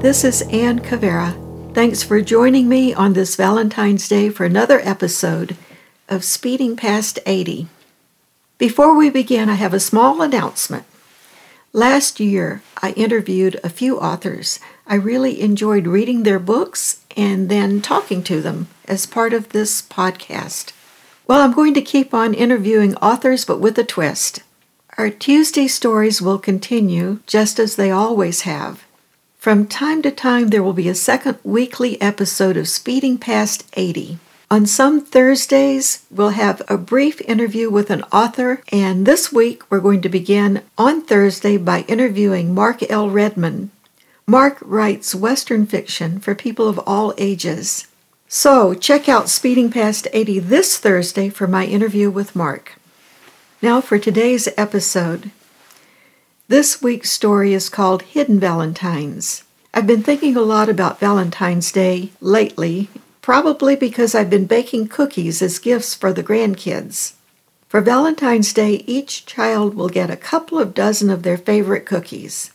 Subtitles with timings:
[0.00, 1.74] Hi, this is Ann Cavera.
[1.74, 5.58] Thanks for joining me on this Valentine's Day for another episode
[6.08, 7.68] of Speeding Past 80.
[8.56, 10.86] Before we begin, I have a small announcement.
[11.74, 14.58] Last year, I interviewed a few authors.
[14.86, 19.82] I really enjoyed reading their books and then talking to them as part of this
[19.82, 20.72] podcast.
[21.26, 24.42] Well, I'm going to keep on interviewing authors, but with a twist.
[24.96, 28.82] Our Tuesday stories will continue just as they always have.
[29.40, 34.18] From time to time, there will be a second weekly episode of Speeding Past 80.
[34.50, 39.80] On some Thursdays, we'll have a brief interview with an author, and this week we're
[39.80, 43.08] going to begin on Thursday by interviewing Mark L.
[43.08, 43.70] Redman.
[44.26, 47.86] Mark writes Western fiction for people of all ages.
[48.28, 52.78] So, check out Speeding Past 80 this Thursday for my interview with Mark.
[53.62, 55.30] Now, for today's episode.
[56.50, 59.44] This week's story is called Hidden Valentines.
[59.72, 62.88] I've been thinking a lot about Valentine's Day lately
[63.22, 67.12] probably because I've been baking cookies as gifts for the grandkids.
[67.68, 72.50] For Valentine's Day, each child will get a couple of dozen of their favorite cookies.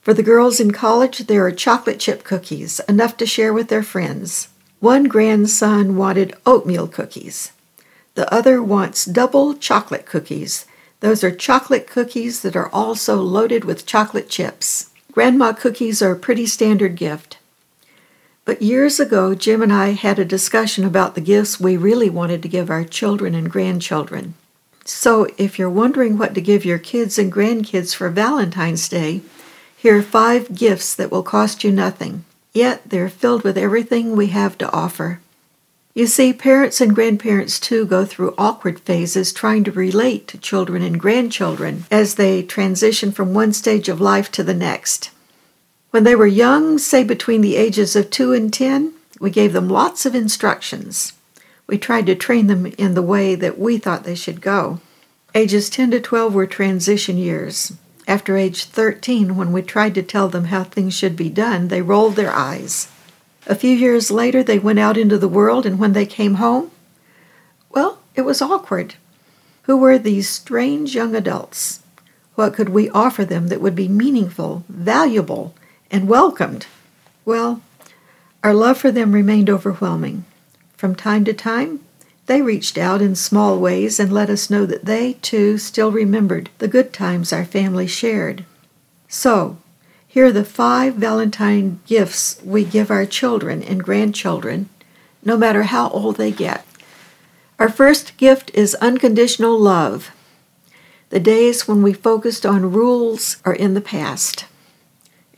[0.00, 3.84] For the girls in college, there are chocolate chip cookies, enough to share with their
[3.84, 4.48] friends.
[4.80, 7.52] One grandson wanted oatmeal cookies.
[8.16, 10.66] The other wants double chocolate cookies.
[11.02, 14.90] Those are chocolate cookies that are also loaded with chocolate chips.
[15.10, 17.38] Grandma cookies are a pretty standard gift.
[18.44, 22.40] But years ago, Jim and I had a discussion about the gifts we really wanted
[22.42, 24.34] to give our children and grandchildren.
[24.84, 29.22] So, if you're wondering what to give your kids and grandkids for Valentine's Day,
[29.76, 34.28] here are five gifts that will cost you nothing, yet they're filled with everything we
[34.28, 35.18] have to offer.
[35.94, 40.82] You see, parents and grandparents too go through awkward phases trying to relate to children
[40.82, 45.10] and grandchildren as they transition from one stage of life to the next.
[45.90, 49.68] When they were young, say between the ages of 2 and 10, we gave them
[49.68, 51.12] lots of instructions.
[51.66, 54.80] We tried to train them in the way that we thought they should go.
[55.34, 57.74] Ages 10 to 12 were transition years.
[58.08, 61.82] After age 13, when we tried to tell them how things should be done, they
[61.82, 62.88] rolled their eyes.
[63.46, 66.70] A few years later, they went out into the world, and when they came home,
[67.70, 68.94] well, it was awkward.
[69.62, 71.82] Who were these strange young adults?
[72.34, 75.54] What could we offer them that would be meaningful, valuable,
[75.92, 76.66] and welcomed.
[77.24, 77.60] Well,
[78.42, 80.24] our love for them remained overwhelming.
[80.76, 81.80] From time to time,
[82.26, 86.48] they reached out in small ways and let us know that they, too, still remembered
[86.58, 88.44] the good times our family shared.
[89.06, 89.58] So,
[90.12, 94.68] here are the five Valentine gifts we give our children and grandchildren,
[95.24, 96.66] no matter how old they get.
[97.58, 100.10] Our first gift is unconditional love.
[101.08, 104.44] The days when we focused on rules are in the past.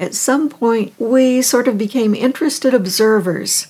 [0.01, 3.69] At some point, we sort of became interested observers.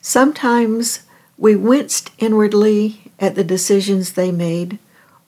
[0.00, 1.00] Sometimes
[1.36, 4.78] we winced inwardly at the decisions they made,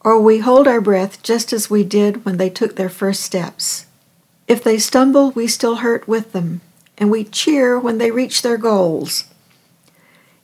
[0.00, 3.84] or we hold our breath just as we did when they took their first steps.
[4.48, 6.62] If they stumble, we still hurt with them,
[6.96, 9.24] and we cheer when they reach their goals.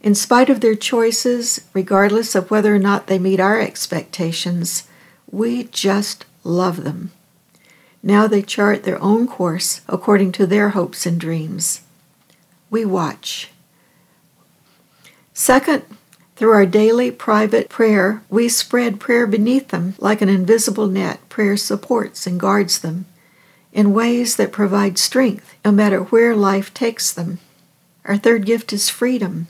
[0.02, 4.86] In spite of their choices, regardless of whether or not they meet our expectations,
[5.32, 7.12] we just love them.
[8.02, 11.80] Now they chart their own course according to their hopes and dreams.
[12.68, 13.50] We watch.
[15.32, 15.82] Second,
[16.36, 21.26] through our daily private prayer, we spread prayer beneath them like an invisible net.
[21.30, 23.06] Prayer supports and guards them
[23.74, 27.38] in ways that provide strength no matter where life takes them.
[28.06, 29.48] Our third gift is freedom.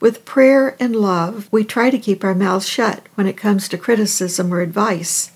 [0.00, 3.78] With prayer and love, we try to keep our mouths shut when it comes to
[3.78, 5.30] criticism or advice.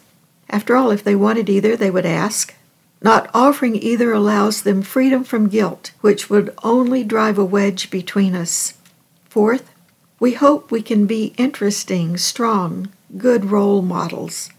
[0.51, 2.55] After all, if they wanted either, they would ask.
[3.01, 8.35] Not offering either allows them freedom from guilt, which would only drive a wedge between
[8.35, 8.75] us.
[9.29, 9.71] Fourth,
[10.19, 14.51] we hope we can be interesting, strong, good role models.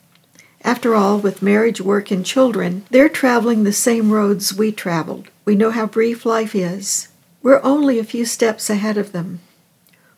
[0.68, 5.30] After all, with marriage, work, and children, they're traveling the same roads we traveled.
[5.46, 7.08] We know how brief life is.
[7.42, 9.40] We're only a few steps ahead of them.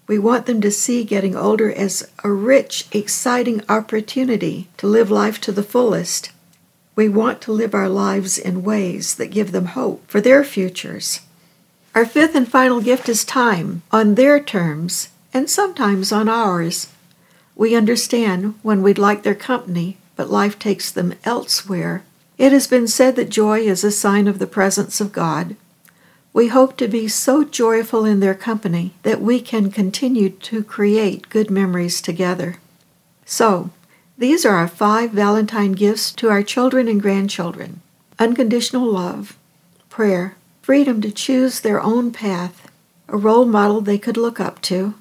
[0.07, 5.39] We want them to see getting older as a rich, exciting opportunity to live life
[5.41, 6.31] to the fullest.
[6.95, 11.21] We want to live our lives in ways that give them hope for their futures.
[11.93, 16.87] Our fifth and final gift is time, on their terms, and sometimes on ours.
[17.55, 22.03] We understand when we'd like their company, but life takes them elsewhere.
[22.37, 25.55] It has been said that joy is a sign of the presence of God.
[26.33, 31.29] We hope to be so joyful in their company that we can continue to create
[31.29, 32.57] good memories together.
[33.25, 33.69] So,
[34.17, 37.79] these are our five Valentine gifts to our children and grandchildren.
[38.19, 39.37] unconditional love,
[39.87, 42.69] prayer, freedom to choose their own path,
[43.07, 44.95] a role model they could look up to,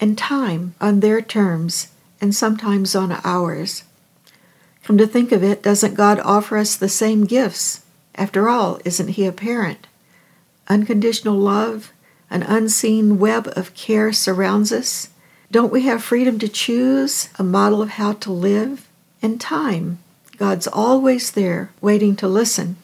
[0.00, 1.86] and time on their terms
[2.20, 3.84] and sometimes on ours.
[4.86, 7.84] Come to think of it, doesn't God offer us the same gifts?
[8.14, 9.88] After all, isn't He a parent?
[10.68, 11.92] Unconditional love,
[12.30, 15.08] an unseen web of care surrounds us.
[15.50, 18.86] Don't we have freedom to choose a model of how to live?
[19.20, 19.98] And time.
[20.36, 22.76] God's always there, waiting to listen.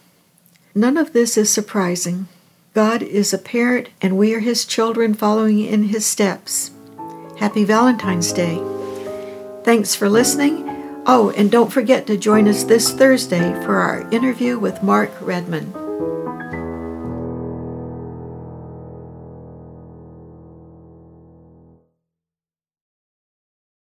[0.75, 2.26] None of this is surprising.
[2.75, 6.72] God is a parent, and we are His children following in His steps.
[7.38, 8.60] Happy Valentine's Day.
[9.62, 10.62] Thanks for listening.
[11.04, 15.81] Oh, and don't forget to join us this Thursday for our interview with Mark Redman.